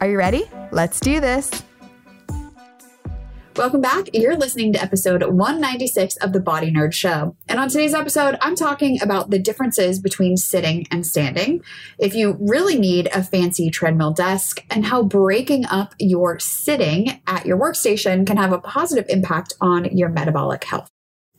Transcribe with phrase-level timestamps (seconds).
[0.00, 0.44] Are you ready?
[0.70, 1.50] Let's do this.
[3.56, 4.10] Welcome back.
[4.14, 7.34] You're listening to episode 196 of the Body Nerd Show.
[7.48, 11.64] And on today's episode, I'm talking about the differences between sitting and standing,
[11.98, 17.44] if you really need a fancy treadmill desk, and how breaking up your sitting at
[17.44, 20.88] your workstation can have a positive impact on your metabolic health.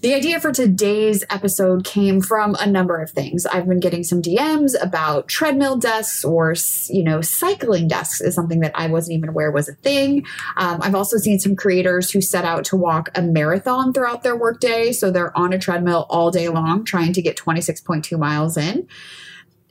[0.02, 3.46] The idea for today's episode came from a number of things.
[3.46, 6.56] I've been getting some DMs about treadmill desks or,
[6.88, 10.26] you know, cycling desks is something that I wasn't even aware was a thing.
[10.56, 14.38] Um, I've also seen some creators who set out to walk a marathon throughout their
[14.38, 14.94] workday.
[14.94, 18.88] So they're on a treadmill all day long trying to get 26.2 miles in.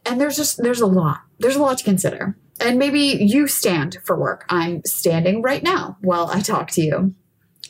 [0.05, 1.23] And there's just, there's a lot.
[1.39, 2.37] There's a lot to consider.
[2.61, 4.45] And maybe you stand for work.
[4.51, 7.15] I'm standing right now while I talk to you.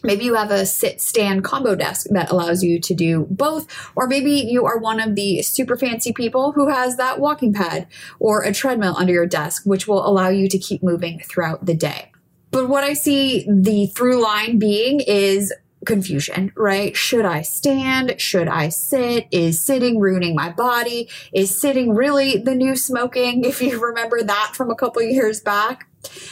[0.03, 4.07] Maybe you have a sit stand combo desk that allows you to do both, or
[4.07, 7.87] maybe you are one of the super fancy people who has that walking pad
[8.19, 11.75] or a treadmill under your desk, which will allow you to keep moving throughout the
[11.75, 12.13] day.
[12.51, 15.53] But what I see the through line being is
[15.85, 16.97] confusion, right?
[16.97, 18.21] Should I stand?
[18.21, 19.29] Should I sit?
[19.31, 21.09] Is sitting ruining my body?
[21.33, 23.45] Is sitting really the new smoking?
[23.49, 25.88] If you remember that from a couple years back.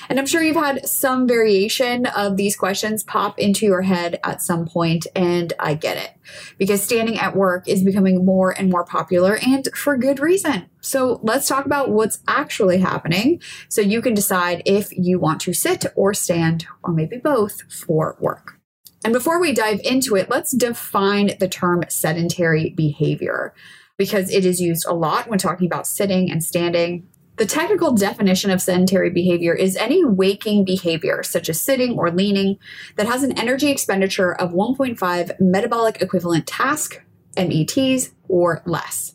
[0.08, 4.42] And I'm sure you've had some variation of these questions pop into your head at
[4.42, 6.10] some point, and I get it
[6.58, 10.66] because standing at work is becoming more and more popular and for good reason.
[10.80, 15.52] So let's talk about what's actually happening so you can decide if you want to
[15.52, 18.60] sit or stand or maybe both for work.
[19.04, 23.54] And before we dive into it, let's define the term sedentary behavior
[23.96, 27.06] because it is used a lot when talking about sitting and standing.
[27.36, 32.58] The technical definition of sedentary behavior is any waking behavior, such as sitting or leaning,
[32.96, 37.02] that has an energy expenditure of 1.5 metabolic equivalent task,
[37.36, 39.14] METs, or less.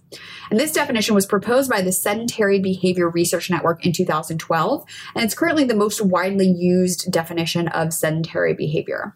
[0.52, 5.34] And this definition was proposed by the Sedentary Behavior Research Network in 2012, and it's
[5.34, 9.16] currently the most widely used definition of sedentary behavior.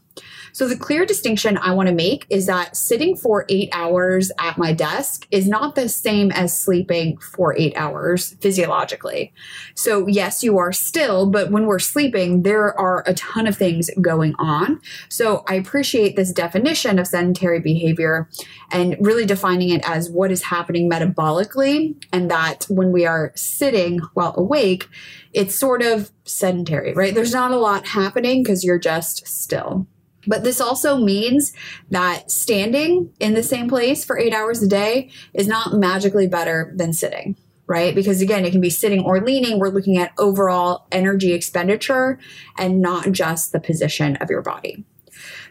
[0.55, 4.57] So, the clear distinction I want to make is that sitting for eight hours at
[4.57, 9.33] my desk is not the same as sleeping for eight hours physiologically.
[9.73, 13.89] So, yes, you are still, but when we're sleeping, there are a ton of things
[13.99, 14.79] going on.
[15.09, 18.29] So, I appreciate this definition of sedentary behavior
[18.71, 23.99] and really defining it as what is happening metabolically, and that when we are sitting
[24.13, 24.87] while awake,
[25.33, 27.13] it's sort of sedentary, right?
[27.13, 29.85] There's not a lot happening because you're just still.
[30.27, 31.53] But this also means
[31.91, 36.73] that standing in the same place for eight hours a day is not magically better
[36.75, 37.37] than sitting,
[37.67, 37.93] right?
[37.93, 39.59] Because again, it can be sitting or leaning.
[39.59, 42.19] We're looking at overall energy expenditure
[42.57, 44.85] and not just the position of your body.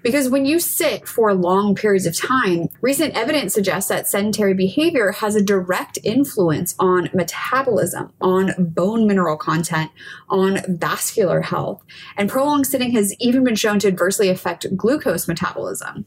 [0.03, 5.13] Because when you sit for long periods of time, recent evidence suggests that sedentary behavior
[5.13, 9.91] has a direct influence on metabolism, on bone mineral content,
[10.29, 11.83] on vascular health.
[12.17, 16.07] And prolonged sitting has even been shown to adversely affect glucose metabolism.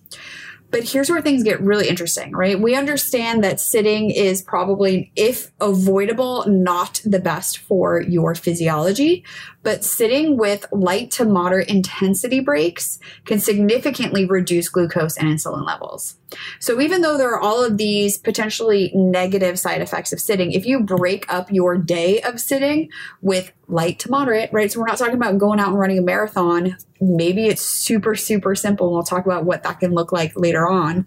[0.70, 2.60] But here's where things get really interesting, right?
[2.60, 9.24] We understand that sitting is probably, if avoidable, not the best for your physiology.
[9.68, 16.16] But sitting with light to moderate intensity breaks can significantly reduce glucose and insulin levels.
[16.62, 20.66] So, even though there are all of these potentially negative side effects of sitting, if
[20.66, 22.90] you break up your day of sitting
[23.22, 24.72] with light to moderate, right?
[24.72, 26.78] So, we're not talking about going out and running a marathon.
[27.02, 28.88] Maybe it's super, super simple.
[28.88, 31.06] And we'll talk about what that can look like later on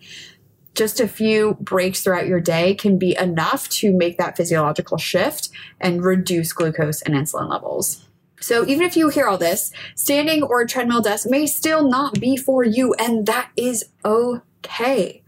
[0.75, 5.49] just a few breaks throughout your day can be enough to make that physiological shift
[5.81, 8.07] and reduce glucose and insulin levels.
[8.41, 12.37] So even if you hear all this, standing or treadmill desk may still not be
[12.37, 15.23] for you, and that is okay.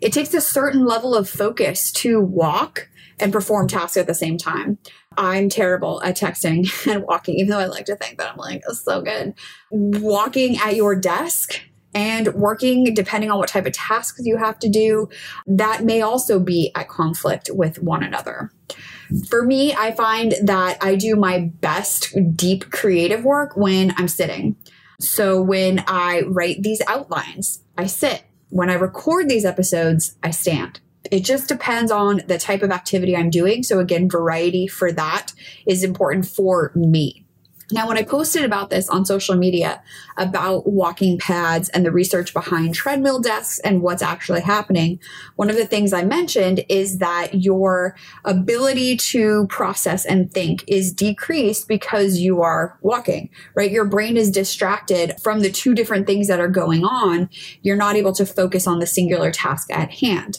[0.00, 2.88] It takes a certain level of focus to walk
[3.20, 4.78] and perform tasks at the same time.
[5.16, 8.62] I'm terrible at texting and walking, even though I like to think that I'm like,
[8.68, 9.34] it's so good.
[9.70, 11.60] Walking at your desk
[11.94, 15.08] and working, depending on what type of tasks you have to do,
[15.46, 18.50] that may also be at conflict with one another.
[19.28, 24.56] For me, I find that I do my best deep creative work when I'm sitting.
[25.00, 28.24] So when I write these outlines, I sit.
[28.50, 30.80] When I record these episodes, I stand.
[31.10, 33.62] It just depends on the type of activity I'm doing.
[33.62, 35.32] So again, variety for that
[35.66, 37.23] is important for me.
[37.72, 39.82] Now, when I posted about this on social media
[40.16, 45.00] about walking pads and the research behind treadmill desks and what's actually happening,
[45.36, 50.92] one of the things I mentioned is that your ability to process and think is
[50.92, 53.70] decreased because you are walking, right?
[53.70, 57.30] Your brain is distracted from the two different things that are going on.
[57.62, 60.38] You're not able to focus on the singular task at hand.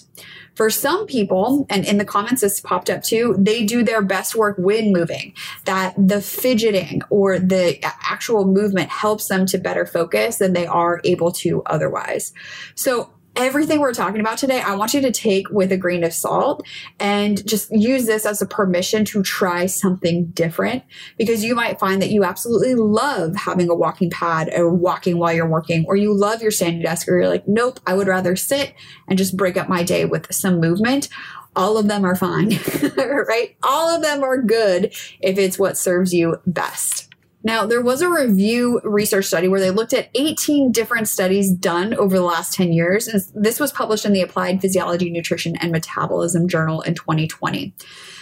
[0.55, 4.35] For some people, and in the comments this popped up too, they do their best
[4.35, 5.33] work when moving,
[5.65, 11.01] that the fidgeting or the actual movement helps them to better focus than they are
[11.03, 12.33] able to otherwise.
[12.75, 16.13] So everything we're talking about today, I want you to take with a grain of
[16.13, 16.65] salt
[16.99, 20.83] and just use this as a permission to try something different
[21.17, 25.33] because you might find that you absolutely love having a walking pad or walking while
[25.33, 28.35] you're working, or you love your standing desk, or you're like, nope, I would rather
[28.35, 28.73] sit
[29.07, 31.09] and just break up my day with some movement.
[31.55, 32.49] All of them are fine,
[32.97, 33.55] right?
[33.63, 37.14] All of them are good if it's what serves you best.
[37.45, 41.93] Now, there was a review research study where they looked at 18 different studies done
[41.93, 43.07] over the last 10 years.
[43.07, 47.75] And this was published in the Applied Physiology, Nutrition, and Metabolism Journal in 2020.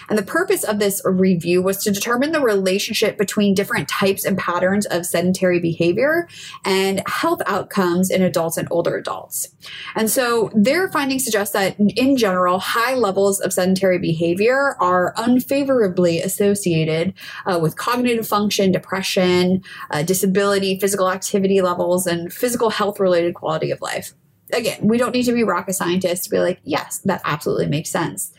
[0.09, 4.37] And the purpose of this review was to determine the relationship between different types and
[4.37, 6.27] patterns of sedentary behavior
[6.65, 9.47] and health outcomes in adults and older adults.
[9.95, 16.19] And so their findings suggest that in general, high levels of sedentary behavior are unfavorably
[16.19, 17.13] associated
[17.45, 23.71] uh, with cognitive function, depression, uh, disability, physical activity levels, and physical health related quality
[23.71, 24.13] of life
[24.53, 27.89] again, we don't need to be rocket scientists to be like, yes, that absolutely makes
[27.89, 28.33] sense.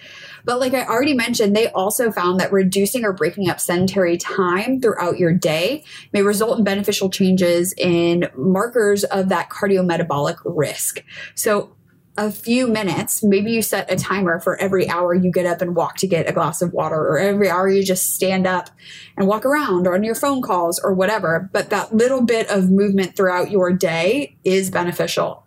[0.45, 4.81] But like I already mentioned, they also found that reducing or breaking up sedentary time
[4.81, 11.03] throughout your day may result in beneficial changes in markers of that cardiometabolic risk.
[11.35, 11.75] So
[12.17, 15.75] a few minutes, maybe you set a timer for every hour you get up and
[15.75, 18.71] walk to get a glass of water, or every hour you just stand up
[19.17, 21.51] and walk around or on your phone calls or whatever.
[21.53, 25.44] But that little bit of movement throughout your day is beneficial.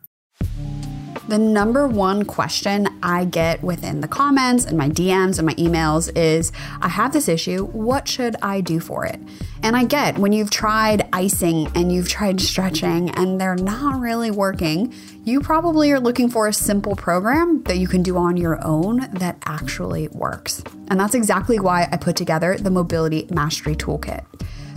[1.27, 6.09] The number one question I get within the comments and my DMs and my emails
[6.15, 7.65] is I have this issue.
[7.65, 9.19] What should I do for it?
[9.62, 14.31] And I get when you've tried icing and you've tried stretching and they're not really
[14.31, 14.94] working,
[15.25, 19.09] you probably are looking for a simple program that you can do on your own
[19.12, 20.63] that actually works.
[20.88, 24.23] And that's exactly why I put together the Mobility Mastery Toolkit.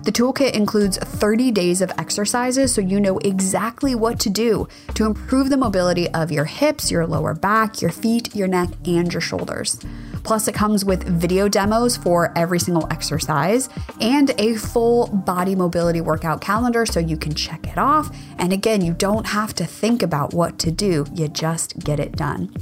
[0.02, 5.04] The toolkit includes 30 days of exercises so you know exactly what to do to
[5.04, 9.20] improve the mobility of your hips, your lower back, your feet, your neck, and your
[9.20, 9.78] shoulders.
[10.22, 13.68] Plus, it comes with video demos for every single exercise
[14.00, 18.14] and a full body mobility workout calendar so you can check it off.
[18.38, 22.12] And again, you don't have to think about what to do, you just get it
[22.12, 22.54] done.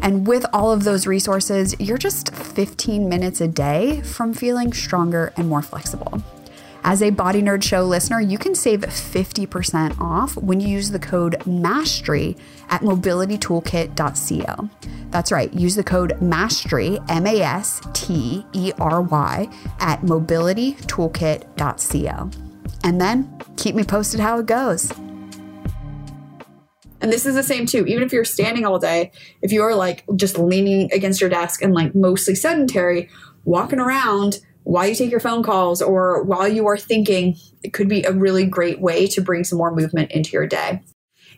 [0.00, 5.34] And with all of those resources, you're just 15 minutes a day from feeling stronger
[5.36, 6.22] and more flexible.
[6.88, 11.00] As a Body Nerd Show listener, you can save 50% off when you use the
[11.00, 12.36] code MASTERY
[12.70, 14.70] at mobilitytoolkit.co.
[15.10, 19.48] That's right, use the code MASTERY, M A S T E R Y,
[19.80, 22.30] at mobilitytoolkit.co.
[22.84, 24.92] And then keep me posted how it goes.
[27.00, 27.84] And this is the same too.
[27.86, 29.10] Even if you're standing all day,
[29.42, 33.08] if you're like just leaning against your desk and like mostly sedentary,
[33.44, 37.88] walking around, while you take your phone calls or while you are thinking, it could
[37.88, 40.82] be a really great way to bring some more movement into your day.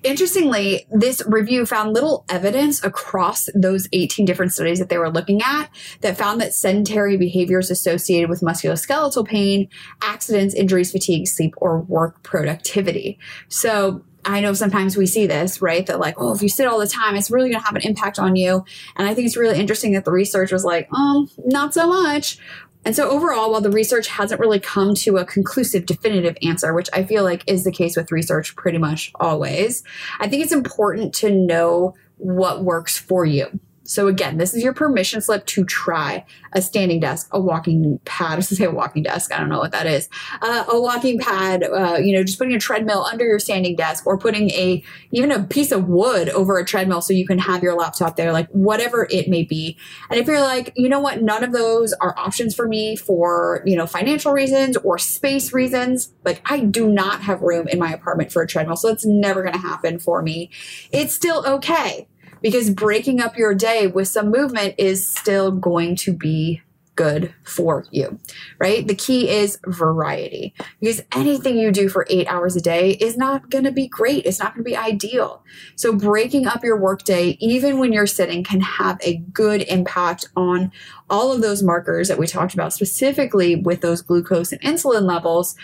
[0.02, 5.42] Interestingly, this review found little evidence across those 18 different studies that they were looking
[5.42, 5.68] at
[6.00, 9.68] that found that sedentary behaviors associated with musculoskeletal pain,
[10.00, 13.18] accidents, injuries, fatigue, sleep, or work productivity.
[13.49, 15.87] So I know sometimes we see this, right?
[15.87, 17.82] That like, oh, if you sit all the time, it's really going to have an
[17.82, 18.64] impact on you.
[18.97, 22.38] And I think it's really interesting that the research was like, um, not so much.
[22.85, 26.88] And so, overall, while the research hasn't really come to a conclusive, definitive answer, which
[26.92, 29.82] I feel like is the case with research pretty much always,
[30.20, 33.61] I think it's important to know what works for you.
[33.88, 38.33] So again, this is your permission slip to try a standing desk, a walking pad.
[38.33, 39.33] I was say a walking desk.
[39.33, 40.11] I don't know what that is.
[40.42, 41.64] Uh, a walking pad.
[41.64, 45.33] Uh, you know, just putting a treadmill under your standing desk, or putting a even
[45.33, 48.30] a piece of wood over a treadmill so you can have your laptop there.
[48.30, 49.78] Like whatever it may be.
[50.11, 53.62] And if you're like, you know what, none of those are options for me for
[53.64, 56.12] you know financial reasons or space reasons.
[56.25, 59.40] Like I do not have room in my apartment for a treadmill, so it's never
[59.40, 60.50] going to happen for me.
[60.92, 62.07] It's still okay
[62.42, 66.62] because breaking up your day with some movement is still going to be
[66.97, 68.18] good for you,
[68.59, 68.88] right?
[68.88, 73.50] The key is variety because anything you do for eight hours a day is not
[73.50, 74.26] going to be great.
[74.26, 75.45] It's not going to be ideal.
[75.76, 80.73] So breaking up your workday, even when you're sitting, can have a good impact on
[81.09, 85.54] all of those markers that we talked about, specifically with those glucose and insulin levels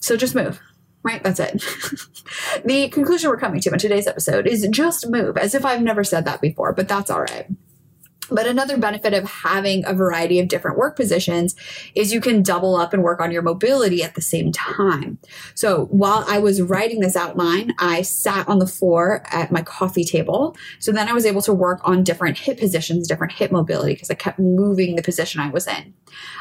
[0.00, 0.60] So just move
[1.02, 1.22] right?
[1.22, 1.52] That's it.
[2.64, 6.04] the conclusion we're coming to in today's episode is just move, as if I've never
[6.04, 7.46] said that before, but that's all right.
[8.30, 11.54] But another benefit of having a variety of different work positions
[11.94, 15.18] is you can double up and work on your mobility at the same time.
[15.54, 20.04] So while I was writing this outline, I sat on the floor at my coffee
[20.04, 20.56] table.
[20.78, 24.10] So then I was able to work on different hip positions, different hip mobility, because
[24.10, 25.94] I kept moving the position I was in.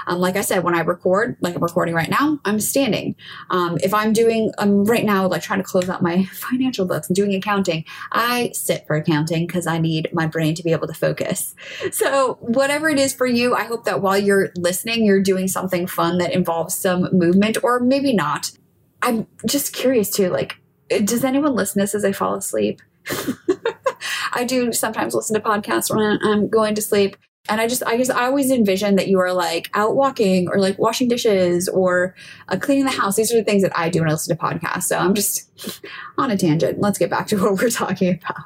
[0.08, 3.16] Um, like I said, when I record, like I'm recording right now, I'm standing.
[3.50, 7.08] Um, if I'm doing, I'm right now like trying to close out my financial books
[7.08, 10.88] and doing accounting, I sit for accounting because I need my brain to be able
[10.88, 11.56] to focus.
[11.92, 15.88] So, whatever it is for you, I hope that while you're listening, you're doing something
[15.88, 18.52] fun that involves some movement or maybe not.
[19.02, 20.58] I'm just curious too, like,
[20.90, 22.82] does anyone listen to this as I fall asleep?
[24.34, 27.18] I do sometimes listen to podcasts when I'm going to sleep.
[27.48, 30.60] And I just, I guess I always envision that you are like out walking or
[30.60, 32.16] like washing dishes or
[32.48, 33.16] uh, cleaning the house.
[33.16, 34.84] These are the things that I do when I listen to podcasts.
[34.84, 35.50] So I'm just
[36.18, 36.80] on a tangent.
[36.80, 38.46] Let's get back to what we're talking about.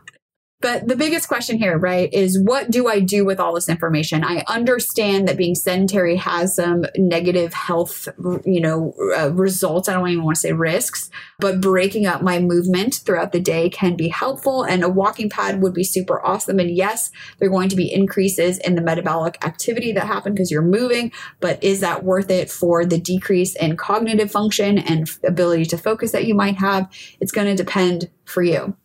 [0.64, 4.24] But the biggest question here, right, is what do I do with all this information?
[4.24, 8.08] I understand that being sedentary has some negative health,
[8.46, 9.90] you know, uh, results.
[9.90, 13.70] I don't even want to say risks, but breaking up my movement throughout the day
[13.70, 14.64] can be helpful.
[14.64, 16.60] And a walking pad would be super awesome.
[16.60, 20.50] And yes, there are going to be increases in the metabolic activity that happen because
[20.50, 25.66] you're moving, but is that worth it for the decrease in cognitive function and ability
[25.66, 26.90] to focus that you might have?
[27.20, 28.78] It's going to depend for you.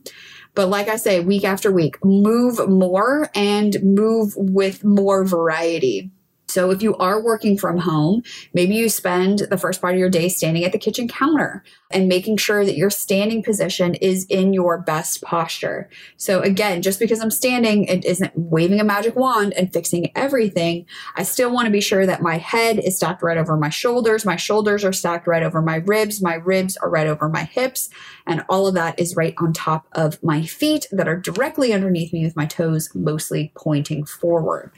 [0.59, 6.11] But like I say, week after week, move more and move with more variety.
[6.49, 8.23] So if you are working from home,
[8.55, 12.09] maybe you spend the first part of your day standing at the kitchen counter and
[12.09, 15.89] making sure that your standing position is in your best posture.
[16.17, 20.87] So again, just because I'm standing, it isn't waving a magic wand and fixing everything.
[21.17, 24.25] I still want to be sure that my head is stacked right over my shoulders.
[24.25, 26.23] My shoulders are stacked right over my ribs.
[26.23, 27.91] My ribs are right over my hips.
[28.27, 32.13] And all of that is right on top of my feet that are directly underneath
[32.13, 34.73] me with my toes mostly pointing forward.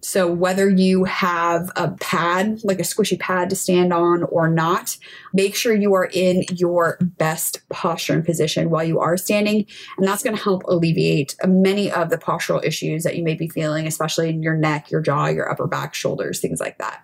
[0.00, 4.96] So whether you have a pad, like a squishy pad to stand on or not,
[5.32, 9.66] make sure you are in your best posture and position while you are standing.
[9.96, 13.48] And that's going to help alleviate many of the postural issues that you may be
[13.48, 17.02] feeling, especially in your neck, your jaw, your upper back, shoulders, things like that.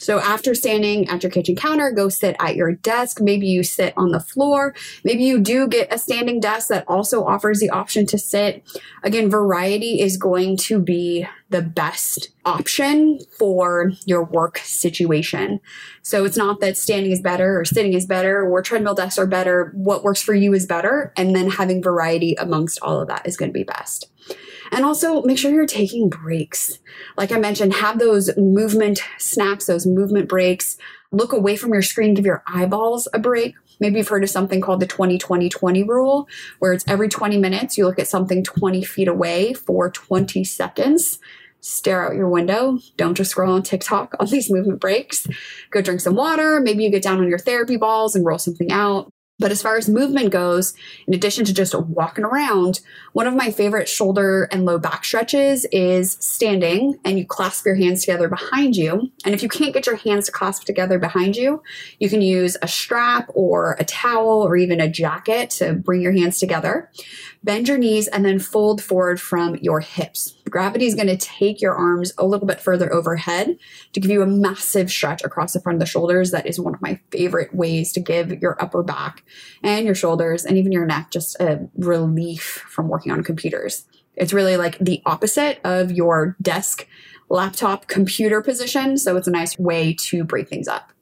[0.00, 3.20] So after standing at your kitchen counter, go sit at your desk.
[3.20, 4.74] Maybe you sit on the floor.
[5.04, 8.64] Maybe you do get a standing desk that also offers the option to sit.
[9.04, 15.60] Again, variety is going to be the best option for your work situation.
[16.02, 19.26] So it's not that standing is better or sitting is better or treadmill desks are
[19.26, 19.70] better.
[19.74, 21.12] What works for you is better.
[21.16, 24.10] And then having variety amongst all of that is going to be best.
[24.72, 26.78] And also make sure you're taking breaks.
[27.16, 30.76] Like I mentioned, have those movement snacks, those movement breaks.
[31.12, 33.54] Look away from your screen, give your eyeballs a break.
[33.80, 37.38] Maybe you've heard of something called the 20 20 20 rule, where it's every 20
[37.38, 41.18] minutes you look at something 20 feet away for 20 seconds
[41.60, 42.78] stare out your window.
[42.96, 45.26] Don't just scroll on TikTok on these movement breaks.
[45.70, 46.60] Go drink some water.
[46.60, 49.12] Maybe you get down on your therapy balls and roll something out.
[49.40, 50.74] But as far as movement goes,
[51.06, 52.80] in addition to just walking around,
[53.14, 57.74] one of my favorite shoulder and low back stretches is standing and you clasp your
[57.74, 59.10] hands together behind you.
[59.24, 61.62] And if you can't get your hands to clasp together behind you,
[61.98, 66.12] you can use a strap or a towel or even a jacket to bring your
[66.12, 66.90] hands together.
[67.42, 70.34] Bend your knees and then fold forward from your hips.
[70.50, 73.56] Gravity is going to take your arms a little bit further overhead
[73.92, 76.32] to give you a massive stretch across the front of the shoulders.
[76.32, 79.22] That is one of my favorite ways to give your upper back
[79.62, 83.86] and your shoulders and even your neck just a relief from working on computers.
[84.16, 86.86] It's really like the opposite of your desk,
[87.28, 88.98] laptop, computer position.
[88.98, 90.92] So it's a nice way to break things up.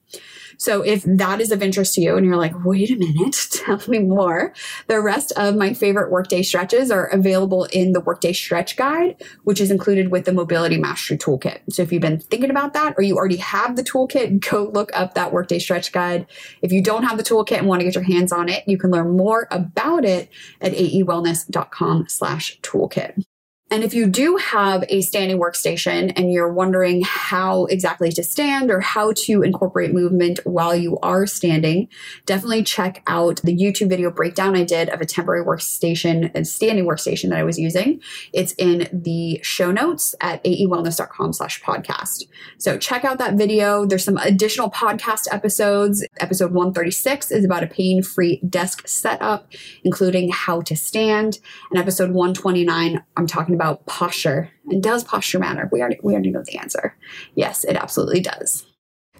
[0.59, 3.81] So if that is of interest to you and you're like, wait a minute, tell
[3.87, 4.53] me more,
[4.89, 9.61] the rest of my favorite workday stretches are available in the workday stretch guide, which
[9.61, 11.61] is included with the mobility mastery toolkit.
[11.71, 14.91] So if you've been thinking about that or you already have the toolkit, go look
[14.95, 16.27] up that workday stretch guide.
[16.61, 18.77] If you don't have the toolkit and want to get your hands on it, you
[18.77, 20.29] can learn more about it
[20.61, 23.25] at aewellness.com slash toolkit.
[23.71, 28.71] And if you do have a standing workstation and you're wondering how exactly to stand
[28.71, 31.89] or how to incorporate movement while you are standing,
[32.25, 36.87] definitely check out the YouTube video breakdown I did of a temporary workstation and standing
[36.87, 38.01] workstation that I was using.
[38.33, 42.25] It's in the show notes at aewellness.com slash podcast.
[42.57, 43.85] So check out that video.
[43.85, 46.07] There's some additional podcast episodes.
[46.21, 49.53] Episode 136 is about a pain-free desk setup,
[49.85, 51.39] including how to stand.
[51.71, 54.51] And episode 129, I'm talking about posture.
[54.69, 55.69] And does posture matter?
[55.73, 56.97] We already we already know the answer.
[57.35, 58.68] Yes, it absolutely does.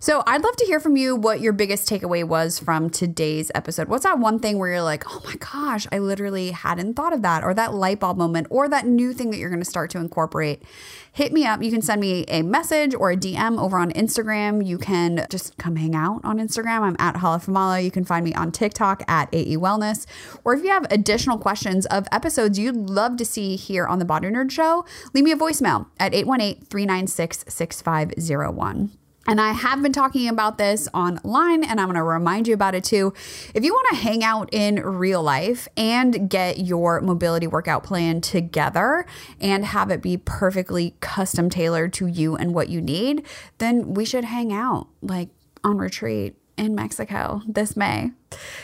[0.01, 3.89] So I'd love to hear from you what your biggest takeaway was from today's episode.
[3.89, 7.23] What's that one thing where you're like, oh my gosh, I literally hadn't thought of
[7.23, 9.91] that, or that light bulb moment, or that new thing that you're going to start
[9.91, 10.63] to incorporate?
[11.11, 11.65] Hit me up.
[11.65, 14.65] You can send me a message or a DM over on Instagram.
[14.65, 16.83] You can just come hang out on Instagram.
[16.83, 17.83] I'm at Hala Famala.
[17.83, 20.07] You can find me on TikTok at AE Wellness.
[20.45, 24.05] Or if you have additional questions of episodes you'd love to see here on the
[24.05, 28.98] Body Nerd Show, leave me a voicemail at 818 396 6501.
[29.29, 32.83] And I have been talking about this online, and I'm to remind you about it
[32.83, 33.13] too.
[33.55, 38.23] If you want to hang out in real life and get your mobility workout plan
[38.23, 39.05] together
[39.39, 43.27] and have it be perfectly custom tailored to you and what you need,
[43.59, 45.29] then we should hang out like
[45.63, 48.13] on retreat in Mexico this May.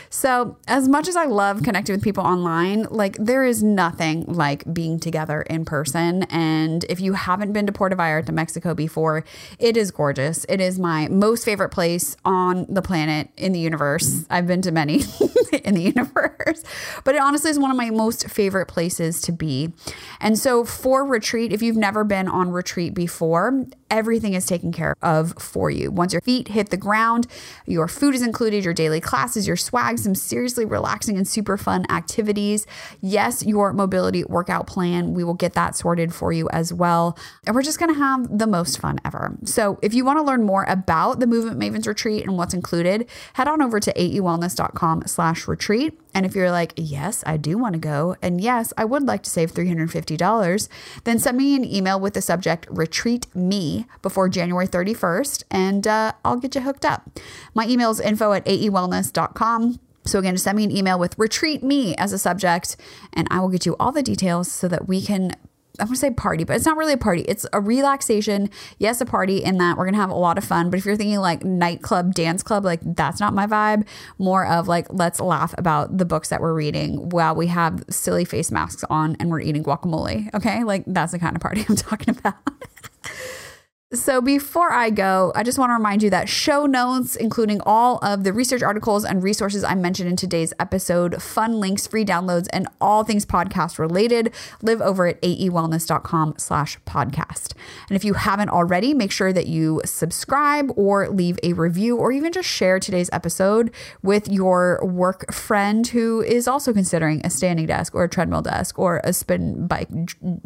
[0.09, 4.71] So, as much as I love connecting with people online, like there is nothing like
[4.73, 6.23] being together in person.
[6.23, 9.25] And if you haven't been to Puerto Vallarta, Mexico before,
[9.59, 10.45] it is gorgeous.
[10.47, 14.25] It is my most favorite place on the planet in the universe.
[14.29, 15.01] I've been to many
[15.63, 16.63] in the universe,
[17.03, 19.73] but it honestly is one of my most favorite places to be.
[20.19, 24.95] And so, for retreat, if you've never been on retreat before, everything is taken care
[25.01, 25.91] of for you.
[25.91, 27.27] Once your feet hit the ground,
[27.65, 31.85] your food is included, your daily classes, your swag, some seriously relaxing and super fun
[31.89, 32.65] activities.
[33.01, 37.17] Yes, your mobility workout plan, we will get that sorted for you as well.
[37.45, 39.37] And we're just going to have the most fun ever.
[39.43, 43.09] So if you want to learn more about the Movement Mavens Retreat and what's included,
[43.33, 45.99] head on over to aewellness.com slash retreat.
[46.15, 49.21] And if you're like, yes, I do want to go, and yes, I would like
[49.23, 50.69] to save $350,
[51.03, 56.13] then send me an email with the subject retreat me before January 31st, and uh,
[56.23, 57.19] I'll get you hooked up.
[57.53, 59.81] My email is info at aewellness.com.
[60.05, 62.77] So again, send me an email with retreat me as a subject,
[63.11, 65.35] and I will get you all the details so that we can
[65.79, 67.21] I want to say party, but it's not really a party.
[67.27, 68.49] It's a relaxation.
[68.77, 70.69] Yes, a party in that we're to have a lot of fun.
[70.69, 73.87] But if you're thinking like nightclub, dance club, like that's not my vibe.
[74.17, 78.25] More of like, let's laugh about the books that we're reading while we have silly
[78.25, 80.33] face masks on and we're eating guacamole.
[80.33, 80.63] Okay.
[80.63, 82.35] Like that's the kind of party I'm talking about.
[83.93, 87.99] So, before I go, I just want to remind you that show notes, including all
[87.99, 92.47] of the research articles and resources I mentioned in today's episode, fun links, free downloads,
[92.51, 97.53] and all things podcast related, live over at aewellness.com slash podcast.
[97.87, 102.11] And if you haven't already, make sure that you subscribe or leave a review or
[102.11, 103.69] even just share today's episode
[104.01, 108.79] with your work friend who is also considering a standing desk or a treadmill desk
[108.79, 109.89] or a spin bike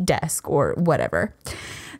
[0.03, 1.33] desk or whatever.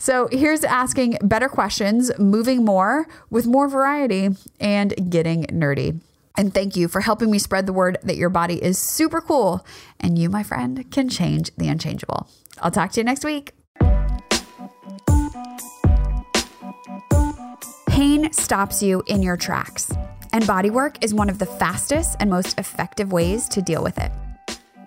[0.02, 6.00] So here's asking better questions, moving more with more variety, and getting nerdy.
[6.38, 9.66] And thank you for helping me spread the word that your body is super cool
[10.00, 12.30] and you, my friend, can change the unchangeable.
[12.62, 13.52] I'll talk to you next week.
[17.88, 19.92] Pain stops you in your tracks,
[20.32, 24.10] and bodywork is one of the fastest and most effective ways to deal with it.